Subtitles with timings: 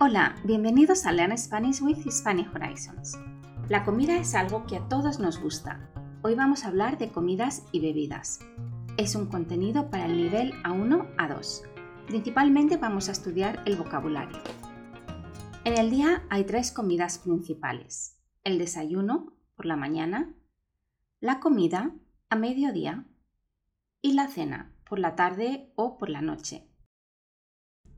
[0.00, 3.18] Hola, bienvenidos a Learn Spanish with Hispanic Horizons.
[3.68, 5.90] La comida es algo que a todos nos gusta.
[6.22, 8.38] Hoy vamos a hablar de comidas y bebidas.
[8.96, 11.64] Es un contenido para el nivel A1 a 2.
[12.06, 14.38] Principalmente vamos a estudiar el vocabulario.
[15.64, 18.20] En el día hay tres comidas principales.
[18.44, 20.32] El desayuno, por la mañana,
[21.18, 21.90] la comida,
[22.30, 23.04] a mediodía,
[24.00, 26.67] y la cena, por la tarde o por la noche.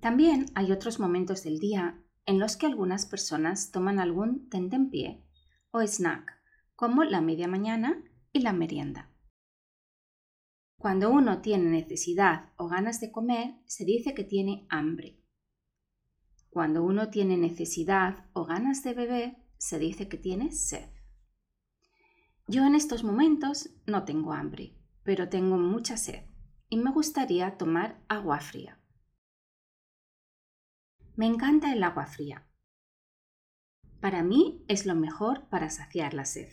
[0.00, 5.26] También hay otros momentos del día en los que algunas personas toman algún tentempié
[5.70, 6.32] o snack,
[6.74, 9.10] como la media mañana y la merienda.
[10.78, 15.20] Cuando uno tiene necesidad o ganas de comer, se dice que tiene hambre.
[16.48, 20.88] Cuando uno tiene necesidad o ganas de beber, se dice que tiene sed.
[22.48, 24.74] Yo en estos momentos no tengo hambre,
[25.04, 26.24] pero tengo mucha sed
[26.70, 28.79] y me gustaría tomar agua fría.
[31.16, 32.46] Me encanta el agua fría.
[34.00, 36.48] Para mí es lo mejor para saciar la sed.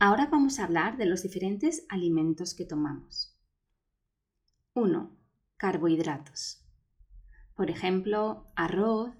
[0.00, 3.36] Ahora vamos a hablar de los diferentes alimentos que tomamos.
[4.74, 5.16] 1.
[5.56, 6.64] Carbohidratos.
[7.54, 9.12] Por ejemplo, arroz,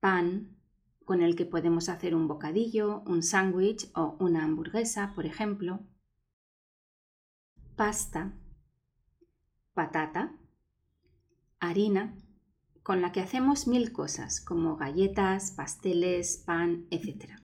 [0.00, 0.58] pan,
[1.04, 5.80] con el que podemos hacer un bocadillo, un sándwich o una hamburguesa, por ejemplo.
[7.76, 8.38] Pasta,
[9.72, 10.38] patata,
[11.72, 12.16] harina,
[12.82, 17.40] con la que hacemos mil cosas, como galletas, pasteles, pan, etc.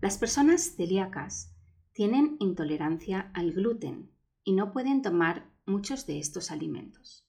[0.00, 1.54] Las personas celíacas
[1.92, 4.10] tienen intolerancia al gluten
[4.44, 7.26] y no pueden tomar muchos de estos alimentos.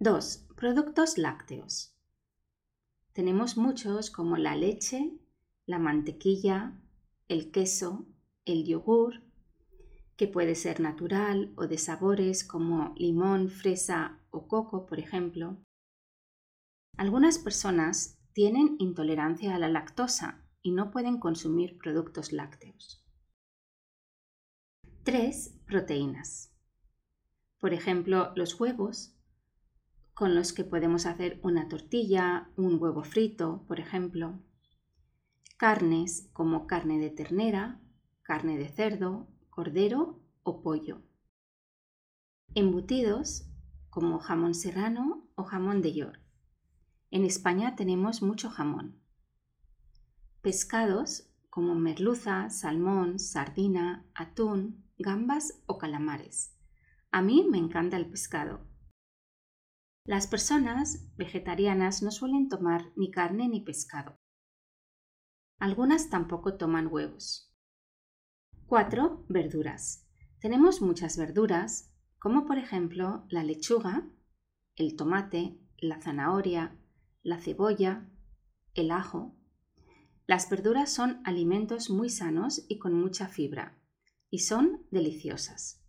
[0.00, 0.48] 2.
[0.56, 1.94] Productos lácteos.
[3.12, 5.18] Tenemos muchos como la leche,
[5.64, 6.78] la mantequilla,
[7.28, 8.06] el queso,
[8.44, 9.25] el yogur,
[10.16, 15.58] que puede ser natural o de sabores como limón, fresa o coco, por ejemplo.
[16.96, 23.04] Algunas personas tienen intolerancia a la lactosa y no pueden consumir productos lácteos.
[25.04, 25.60] 3.
[25.66, 26.52] Proteínas.
[27.58, 29.14] Por ejemplo, los huevos,
[30.14, 34.42] con los que podemos hacer una tortilla, un huevo frito, por ejemplo.
[35.58, 37.80] Carnes como carne de ternera,
[38.22, 41.00] carne de cerdo, cordero o pollo.
[42.54, 43.48] Embutidos
[43.88, 46.20] como jamón serrano o jamón de york.
[47.10, 49.00] En España tenemos mucho jamón.
[50.42, 56.54] Pescados como merluza, salmón, sardina, atún, gambas o calamares.
[57.10, 58.60] A mí me encanta el pescado.
[60.04, 64.18] Las personas vegetarianas no suelen tomar ni carne ni pescado.
[65.58, 67.55] Algunas tampoco toman huevos.
[68.68, 69.26] 4.
[69.28, 70.08] Verduras.
[70.40, 74.10] Tenemos muchas verduras, como por ejemplo la lechuga,
[74.74, 76.76] el tomate, la zanahoria,
[77.22, 78.10] la cebolla,
[78.74, 79.36] el ajo.
[80.26, 83.80] Las verduras son alimentos muy sanos y con mucha fibra,
[84.30, 85.80] y son deliciosas.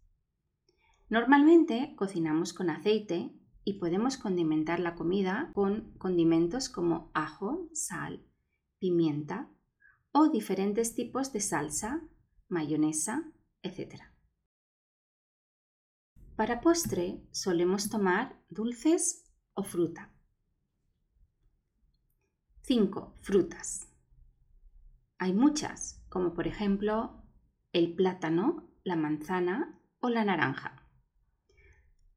[1.09, 3.31] Normalmente cocinamos con aceite
[3.63, 8.23] y podemos condimentar la comida con condimentos como ajo, sal,
[8.77, 9.49] pimienta
[10.11, 12.07] o diferentes tipos de salsa
[12.49, 13.31] mayonesa,
[13.61, 14.01] etc.
[16.35, 20.13] Para postre solemos tomar dulces o fruta.
[22.61, 23.15] 5.
[23.21, 23.87] Frutas.
[25.17, 27.23] Hay muchas, como por ejemplo
[27.73, 30.83] el plátano, la manzana o la naranja.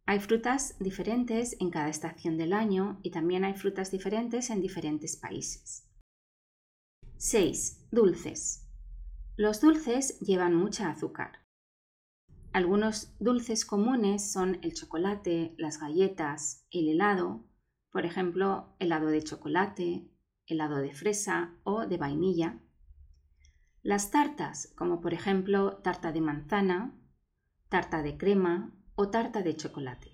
[0.06, 5.16] Hay frutas diferentes en cada estación del año y también hay frutas diferentes en diferentes
[5.16, 5.88] países.
[7.18, 7.86] 6.
[7.92, 8.69] Dulces.
[9.40, 11.46] Los dulces llevan mucha azúcar.
[12.52, 17.48] Algunos dulces comunes son el chocolate, las galletas, el helado,
[17.90, 20.10] por ejemplo, helado de chocolate,
[20.44, 22.60] helado de fresa o de vainilla.
[23.80, 27.00] Las tartas, como por ejemplo tarta de manzana,
[27.70, 30.10] tarta de crema o tarta de chocolate.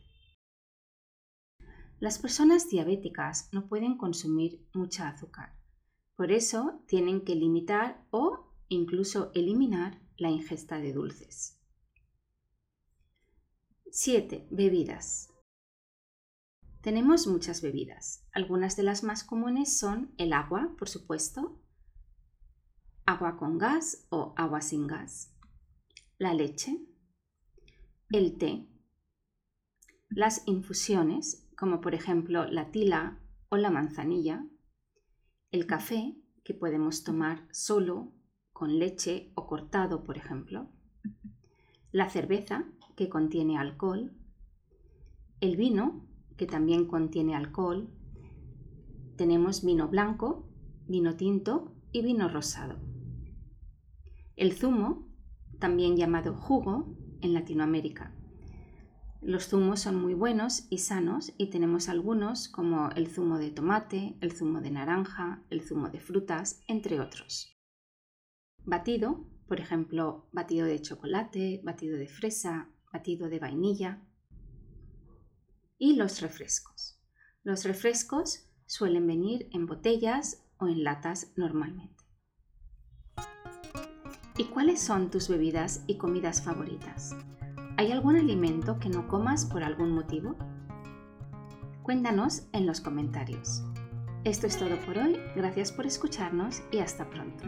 [1.98, 5.58] Las personas diabéticas no pueden consumir mucha azúcar,
[6.14, 11.60] por eso tienen que limitar o incluso eliminar la ingesta de dulces.
[13.90, 14.48] 7.
[14.50, 15.32] Bebidas.
[16.82, 18.26] Tenemos muchas bebidas.
[18.32, 21.60] Algunas de las más comunes son el agua, por supuesto,
[23.06, 25.34] agua con gas o agua sin gas,
[26.18, 26.78] la leche,
[28.10, 28.68] el té,
[30.08, 34.46] las infusiones, como por ejemplo la tila o la manzanilla,
[35.50, 38.12] el café, que podemos tomar solo
[38.56, 40.66] con leche o cortado, por ejemplo,
[41.92, 42.64] la cerveza,
[42.96, 44.14] que contiene alcohol,
[45.42, 46.06] El vino,
[46.38, 47.90] que también contiene alcohol.
[49.16, 50.48] Tenemos vino blanco,
[50.88, 52.78] vino tinto y vino rosado.
[54.36, 55.06] El zumo,
[55.58, 58.14] también llamado jugo en Latinoamérica.
[59.20, 64.16] Los zumos son muy buenos y sanos y tenemos algunos como el zumo de tomate,
[64.22, 67.55] el zumo de naranja, el zumo de frutas, entre otros.
[68.66, 74.02] Batido, por ejemplo, batido de chocolate, batido de fresa, batido de vainilla.
[75.78, 77.00] Y los refrescos.
[77.44, 82.04] Los refrescos suelen venir en botellas o en latas normalmente.
[84.36, 87.14] ¿Y cuáles son tus bebidas y comidas favoritas?
[87.76, 90.34] ¿Hay algún alimento que no comas por algún motivo?
[91.84, 93.62] Cuéntanos en los comentarios.
[94.24, 97.44] Esto es todo por hoy, gracias por escucharnos y hasta pronto.